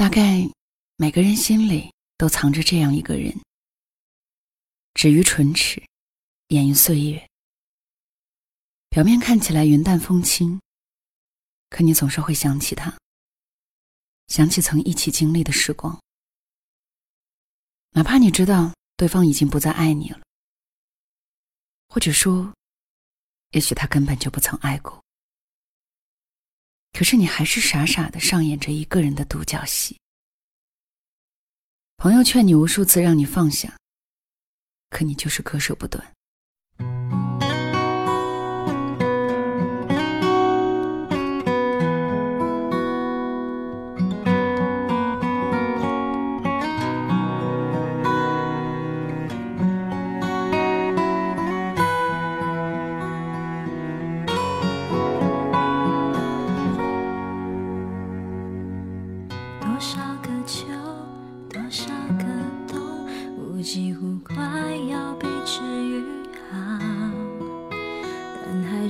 [0.00, 0.48] 大概
[0.96, 3.38] 每个人心里都藏着这样一个人，
[4.94, 5.78] 止于唇齿，
[6.48, 7.28] 掩于岁月。
[8.88, 10.58] 表面看起来云淡风轻，
[11.68, 12.98] 可你总是会想起他，
[14.28, 16.00] 想起曾一起经历的时光。
[17.90, 20.22] 哪怕你知道对方已经不再爱你了，
[21.90, 22.50] 或者说，
[23.50, 25.04] 也许他根本就不曾爱过。
[27.00, 29.96] 可是你还是傻傻的上演着一个人的独角戏。
[31.96, 33.74] 朋友劝你无数次让你放下，
[34.90, 36.12] 可你就是割舍不断。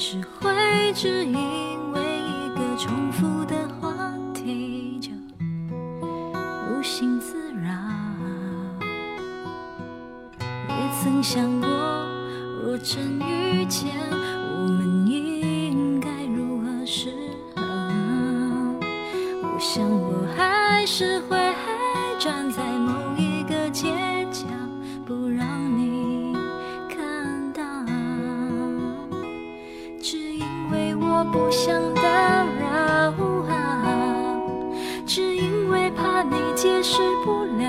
[0.03, 0.51] 是会
[0.95, 3.95] 只因为一个重复的话
[4.33, 5.11] 题，就
[6.71, 7.71] 无心自扰。
[10.71, 11.60] 也曾想
[36.61, 37.65] 解释不了，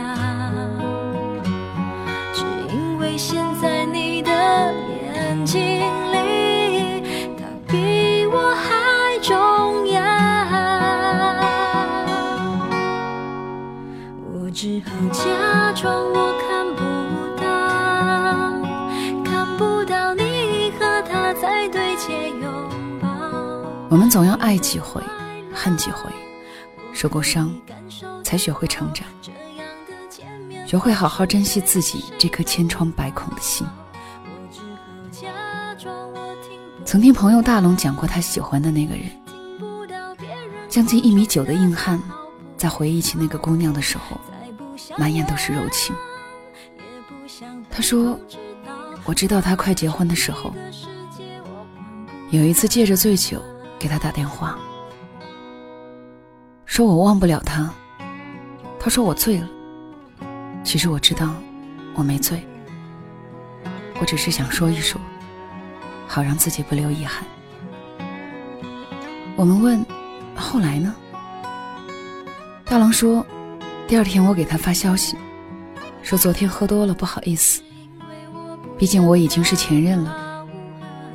[2.34, 2.44] 只
[2.75, 5.61] 因为现在你的眼睛
[6.11, 7.02] 里，
[7.38, 10.03] 他比我还重要，
[14.34, 16.84] 我只好假装我看不
[17.42, 17.47] 到，
[19.23, 22.52] 看不到你和他在对街拥
[23.02, 23.08] 抱。
[23.88, 25.02] 我们总要爱几回，
[25.53, 26.12] 恨几回，
[26.91, 27.50] 受过伤，
[28.31, 29.06] 才学会成长，
[30.66, 33.68] 学会好好珍惜自己这颗千疮百孔的心。
[36.86, 39.03] 曾听朋友大龙讲过他喜欢的那个人，
[40.70, 42.02] 将近一米九的硬汉，
[42.56, 44.18] 在回忆起那个姑娘的时候，
[44.97, 45.94] 满眼都是柔情。
[47.70, 48.18] 他说
[49.03, 50.56] ：“我知道他快结婚的时候，
[52.30, 53.44] 有一次借着醉酒。”
[53.78, 54.58] 给他打电话，
[56.66, 57.70] 说我忘不了他。
[58.84, 59.47] 他说我醉了，
[60.64, 61.36] 其实我知道
[61.94, 62.44] 我没醉，
[64.00, 65.00] 我只是想说一说，
[66.08, 67.24] 好让自己不留遗憾。
[69.36, 69.86] 我们问
[70.36, 70.96] 后来呢？
[72.66, 73.24] 大郎说，
[73.88, 75.16] 第二天我给他发消息，
[76.02, 77.62] 说昨天喝多了，不好意思。
[78.80, 80.44] 毕竟我已经是前任了，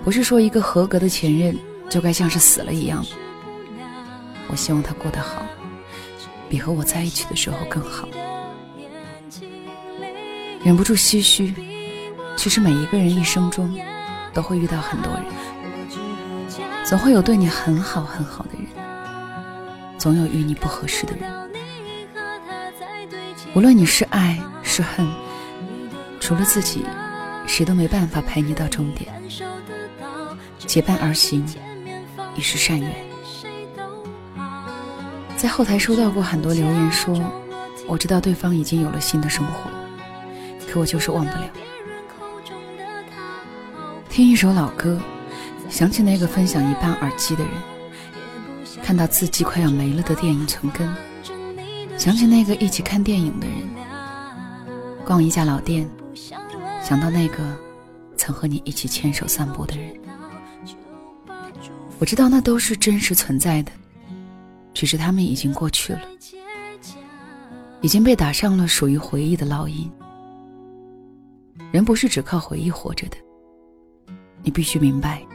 [0.05, 1.59] 不是说一个合格的前任。
[1.89, 3.07] 就该像是死了一样。
[4.49, 5.47] 我希望他过得好，
[6.49, 8.09] 比和我在一起的时候更好。
[10.63, 11.55] 忍不住唏嘘，
[12.37, 13.79] 其实每一个人一生中
[14.33, 15.25] 都会遇到很多人，
[16.85, 18.67] 总会有对你很好很好的人，
[19.99, 21.31] 总有与你不合适的人。
[23.55, 25.07] 无论你是爱是恨，
[26.21, 26.85] 除了自己，
[27.47, 29.13] 谁都没办法陪你到终点。
[30.59, 31.45] 结伴而行。
[32.37, 33.06] 已是善缘。
[35.37, 37.15] 在后台收到过很多留言，说
[37.87, 39.71] 我知道对方已经有了新的生活，
[40.67, 41.51] 可我就是忘不了。
[44.09, 44.99] 听一首老歌，
[45.69, 47.53] 想起那个分享一半耳机的人；
[48.83, 50.89] 看到字迹快要没了的电影存根，
[51.99, 53.59] 想起那个一起看电影的人；
[55.05, 55.89] 逛一家老店，
[56.83, 57.37] 想到那个
[58.17, 59.93] 曾和你一起牵手散步的人。
[61.99, 63.71] 我知道那都是真实存在的，
[64.77, 66.03] 只是他们已经过去了，
[67.81, 69.91] 已经被打上了属于回忆的烙印。
[71.73, 73.17] 人不是只靠回忆活着的，
[74.43, 75.27] 你必须明白，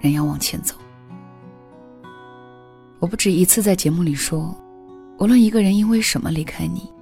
[0.00, 0.74] 人要往前走。
[2.98, 4.52] 我不止一次在节目里说，
[5.20, 6.92] 无论一个人因为什么离开你，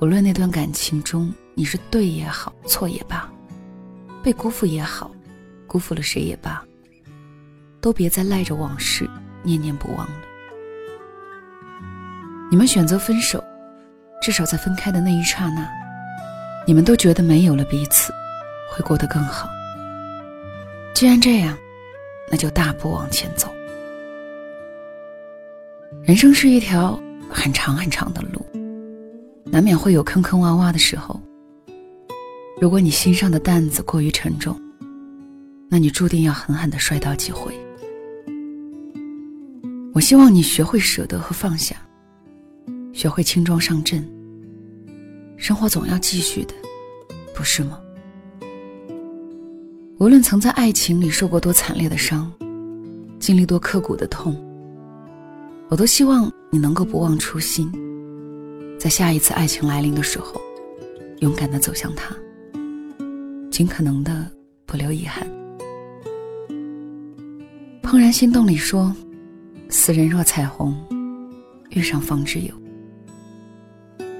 [0.00, 3.32] 无论那段感情中你是对也好，错也罢，
[4.20, 5.12] 被辜负也好，
[5.68, 6.60] 辜负了谁也罢。
[7.80, 9.08] 都别再赖着往事
[9.44, 10.31] 念念不忘了。
[12.52, 13.42] 你们选择分手，
[14.20, 15.66] 至少在分开的那一刹那，
[16.66, 18.12] 你们都觉得没有了彼此，
[18.70, 19.48] 会过得更好。
[20.92, 21.56] 既然这样，
[22.30, 23.48] 那就大步往前走。
[26.02, 27.00] 人生是一条
[27.30, 28.44] 很长很长的路，
[29.46, 31.18] 难免会有坑坑洼洼的时候。
[32.60, 34.60] 如果你心上的担子过于沉重，
[35.70, 37.50] 那你注定要狠狠的摔倒几回。
[39.94, 41.76] 我希望你学会舍得和放下，
[42.92, 44.06] 学会轻装上阵。
[45.36, 46.54] 生活总要继续的，
[47.34, 47.80] 不是吗？
[49.98, 52.32] 无论曾在爱情里受过多惨烈的伤，
[53.18, 54.36] 经历多刻骨的痛，
[55.68, 57.72] 我都希望你能够不忘初心，
[58.78, 60.40] 在下一次爱情来临的时候，
[61.20, 62.14] 勇敢的走向它，
[63.50, 64.30] 尽可能的
[64.66, 65.26] 不留遗憾。
[67.82, 68.94] 怦然心动里说
[69.68, 70.74] ：“斯人若彩虹，
[71.70, 72.54] 遇上方知有。”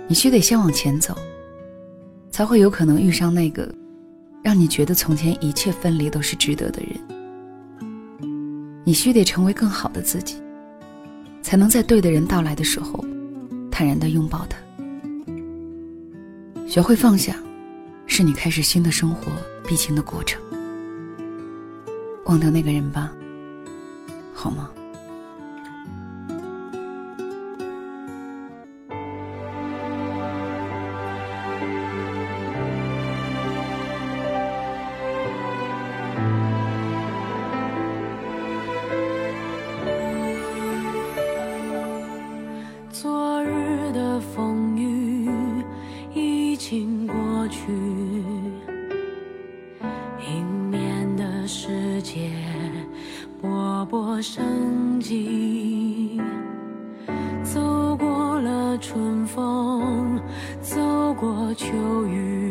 [0.08, 1.16] 你须得先往前走，
[2.31, 3.72] 才会有可能遇上那个
[4.43, 8.28] 让你觉得从前一切分离都是值得的人。
[8.84, 10.43] 你须得成为更好的自己，
[11.40, 13.04] 才能在对的人到来的时候，
[13.70, 14.58] 坦然的拥抱他。
[16.66, 17.37] 学会放下，
[18.06, 19.31] 是你开始新的生活
[19.66, 20.43] 必经的过程。
[22.26, 23.12] 忘掉那个人吧。
[24.34, 24.70] 好吗？
[61.54, 62.42] 秋雨，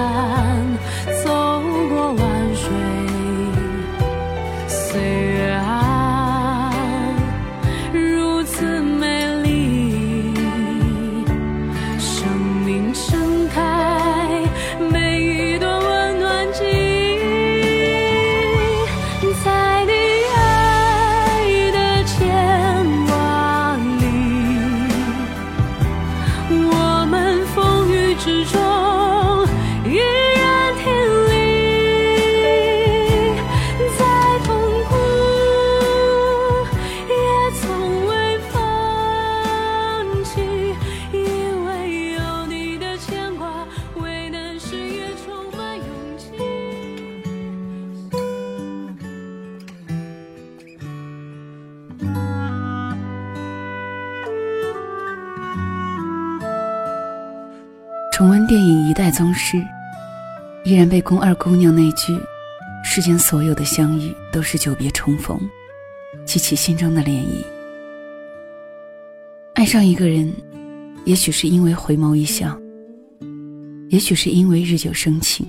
[0.00, 0.39] 千
[59.14, 59.56] 《宗师》，
[60.64, 62.18] 依然被宫二姑娘那句
[62.84, 65.38] “世间所有的相遇都是久别重逢”
[66.24, 67.44] 激起心中的涟漪。
[69.54, 70.32] 爱上一个人，
[71.04, 72.56] 也许是因为回眸一笑，
[73.88, 75.46] 也许是因为日久生情，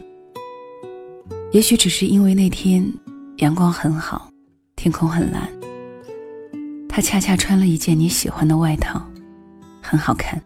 [1.51, 2.85] 也许只是因为那天
[3.37, 4.29] 阳光很好，
[4.75, 5.47] 天空很蓝，
[6.89, 9.01] 他恰恰穿了一件你喜欢的外套，
[9.81, 10.41] 很好看。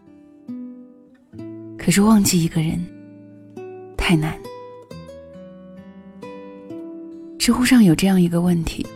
[1.78, 2.84] 可是忘记一个人
[4.08, 4.32] 太难。
[7.36, 8.86] 知乎上有这样一个问题：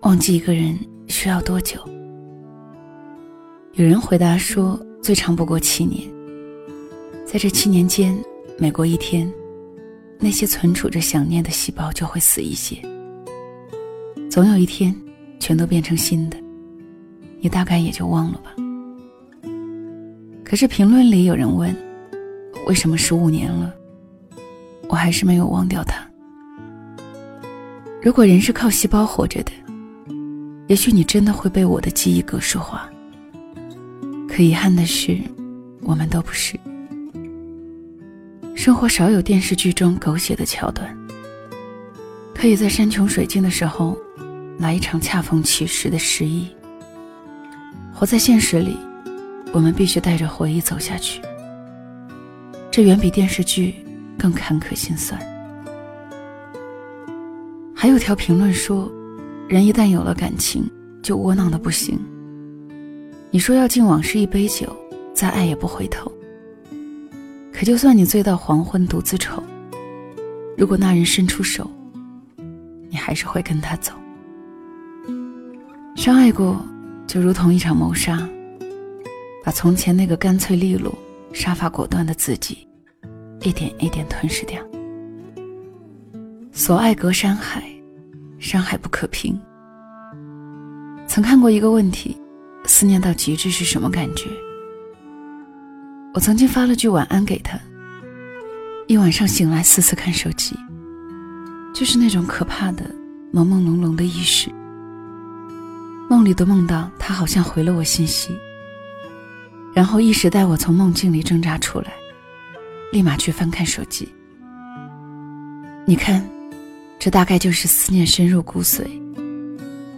[0.00, 0.74] 忘记一个人
[1.08, 1.78] 需要多久？
[3.74, 6.08] 有人回答说，最长不过七年。
[7.26, 8.18] 在这七年间，
[8.56, 9.30] 每过一天，
[10.18, 12.78] 那些存储着想念的细胞就会死一些。
[14.30, 14.98] 总有一天，
[15.38, 16.38] 全都变成新的，
[17.40, 18.54] 你大概也就忘了吧。
[20.42, 21.76] 可是评论里有人问
[22.66, 23.74] ：“为什么十五年了，
[24.92, 26.06] 我还是没有忘掉他？”
[28.04, 29.50] 如果人是靠细胞活着的，
[30.66, 32.86] 也许你真的会被我的记忆格式化。
[34.28, 35.18] 可遗憾的是，
[35.80, 36.60] 我们都不是。
[38.54, 40.94] 生活少有电视剧中狗血的桥段，
[42.34, 43.96] 可以在山穷水尽的时候，
[44.58, 46.46] 来一场恰逢其时的失忆。
[47.94, 48.76] 活在现实里。
[49.54, 51.20] 我们必须带着回忆走下去，
[52.70, 53.74] 这远比电视剧
[54.18, 55.20] 更坎坷心酸。
[57.74, 58.90] 还有条评论说，
[59.48, 60.70] 人一旦有了感情，
[61.02, 61.98] 就窝囊的不行。
[63.30, 64.76] 你说要敬往事一杯酒，
[65.12, 66.10] 再爱也不回头。
[67.52, 69.42] 可就算你醉到黄昏独自愁，
[70.56, 71.70] 如果那人伸出手，
[72.88, 73.92] 你还是会跟他走。
[75.96, 76.64] 相爱过，
[77.06, 78.26] 就如同一场谋杀，
[79.44, 80.96] 把从前那个干脆利落、
[81.32, 82.66] 杀伐果断的自己，
[83.42, 84.62] 一点一点吞噬掉。
[86.52, 87.62] 所爱隔山海，
[88.38, 89.38] 山海不可平。
[91.06, 92.16] 曾看过一个问题：
[92.64, 94.28] 思念到极致是什么感觉？
[96.14, 97.58] 我曾经发了句晚安给他，
[98.86, 100.54] 一晚上醒来，四次看手机，
[101.74, 102.84] 就是那种可怕的
[103.32, 104.50] 朦朦胧胧的意识。
[106.10, 108.36] 梦里都梦到他好像回了我信息，
[109.72, 111.94] 然后意识带我从梦境里挣扎出来，
[112.92, 114.06] 立马去翻看手机。
[115.84, 116.22] 你看，
[116.98, 118.86] 这大概就是思念深入骨髓，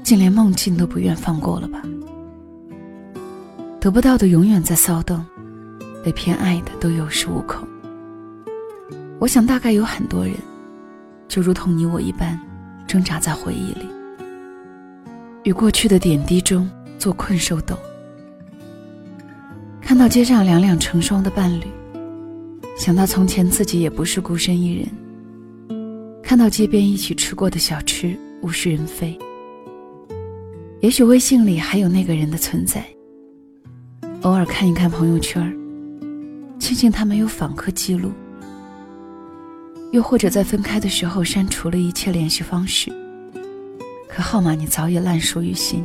[0.03, 1.83] 竟连梦境都不愿放过了吧？
[3.81, 5.23] 得不到的永远在骚动。
[6.05, 7.67] 被偏爱的都有恃无恐。
[9.19, 10.35] 我想，大概有很多人，
[11.29, 12.39] 就如同你我一般，
[12.87, 13.89] 挣扎在回忆里，
[15.45, 17.75] 与过去的点滴中做困兽斗。
[19.81, 21.65] 看到街上两两成双的伴侣，
[22.77, 24.89] 想到从前自己也不是孤身一人。
[26.23, 29.17] 看到街边一起吃过的小吃物是人非，
[30.81, 32.85] 也许微信里还有那个人的存在。
[34.23, 35.55] 偶尔看一看朋友圈
[36.59, 38.11] 庆幸他没有访客记录，
[39.93, 42.91] 又或者在分开的时候删除了一切联系方式，
[44.09, 45.85] 可号码你早已烂熟于心。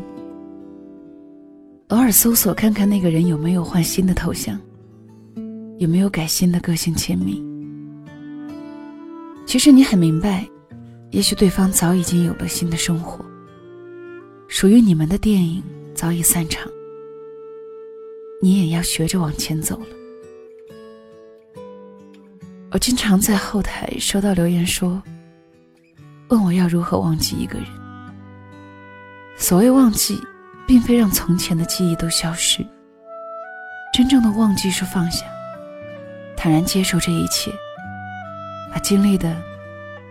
[1.90, 4.58] 偶尔搜索看看那个人有没有换新的头像，
[5.80, 7.42] 有没有改新的个性签名。
[9.46, 10.46] 其实你很明白，
[11.10, 13.26] 也许对方早已经有了新的生活，
[14.50, 15.64] 属于你们的电影
[15.96, 16.70] 早已散场，
[18.42, 19.86] 你也要学着往前走了。
[22.72, 25.02] 我经常在后台收到留言说，
[26.28, 27.66] 问我要如何忘记一个人。
[29.38, 30.20] 所谓忘记，
[30.68, 32.68] 并非让从前的记忆都消失，
[33.94, 35.26] 真正的忘记是放下，
[36.42, 37.52] 坦然接受这一切，
[38.72, 39.36] 把经历的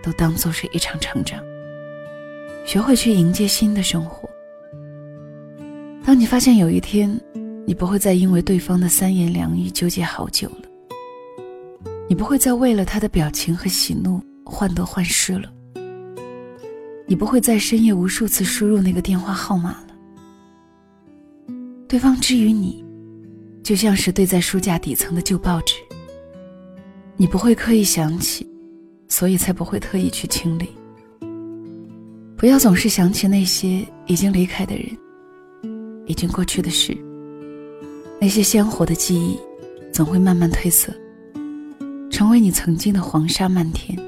[0.02, 1.42] 都当做是一场成长，
[2.66, 4.28] 学会去迎接新的生活。
[6.04, 7.18] 当你发现有一天，
[7.66, 10.68] 你不会再因为对方的三言两语纠结好久了。
[12.10, 15.50] 你不会再为了他的表情和喜怒患得患失了。
[17.06, 19.86] 你不会在深夜无数次输入那个电话号码了。
[21.88, 22.84] 对方之于你，
[23.62, 25.76] 就像是堆在书架底层的旧报纸。
[27.20, 28.48] 你不会刻意想起，
[29.08, 30.68] 所以才不会特意去清理。
[32.36, 34.86] 不要总是想起那些已经离开的人，
[36.06, 36.96] 已经过去的事。
[38.20, 39.36] 那些鲜活的记忆，
[39.92, 40.92] 总会慢慢褪色。
[42.08, 43.98] 成为你曾经的黄沙漫天，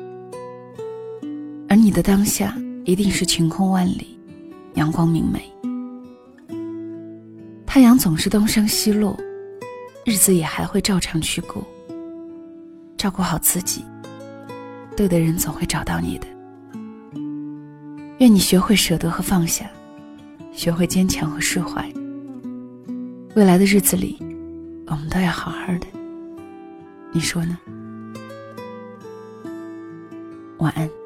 [1.69, 4.17] 而你的当下一定是晴空万里，
[4.75, 5.43] 阳光明媚。
[7.67, 9.19] 太阳总是东升西落，
[10.05, 11.67] 日子也还会照常去过。
[13.01, 13.83] 照顾好自己，
[14.95, 16.27] 对的人总会找到你的。
[18.19, 19.65] 愿你学会舍得和放下，
[20.53, 21.91] 学会坚强和释怀。
[23.35, 24.19] 未来的日子里，
[24.87, 25.87] 我们都要好好的。
[27.11, 27.57] 你说呢？
[30.59, 31.00] 晚安。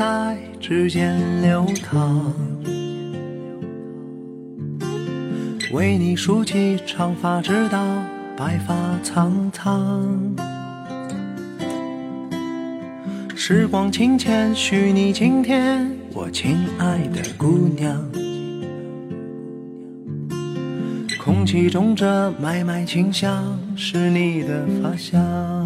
[0.00, 2.32] 在指尖流淌，
[5.72, 7.78] 为你梳起长发，直到
[8.34, 10.34] 白发苍苍。
[13.36, 18.02] 时光轻浅，许你今天，我亲爱的姑娘。
[21.22, 23.44] 空气中这麦麦清香，
[23.76, 25.59] 是你的发香。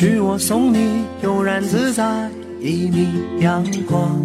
[0.00, 3.06] 许我送你悠然自在一米
[3.40, 4.18] 阳光，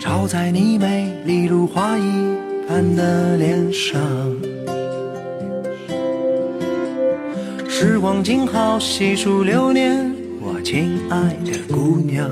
[0.00, 2.34] 照在你美丽如花一
[2.66, 4.00] 般的脸上。
[7.68, 10.10] 时光静好，细数流年，
[10.40, 12.30] 我亲爱的姑娘。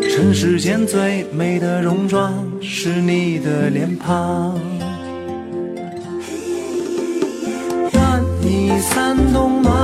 [0.00, 4.58] 尘世间最美的戎装，是你的脸庞。
[8.76, 9.75] 你三冬暖，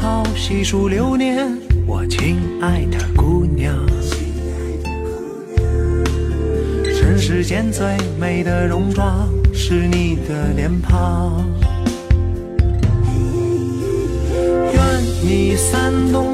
[0.00, 3.74] 好，细数流年，我亲爱的姑娘。
[6.84, 7.84] 尘世间最
[8.18, 11.44] 美的容妆是你的脸庞。
[14.72, 16.27] 愿你三冬，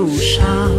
[0.00, 0.69] 路上。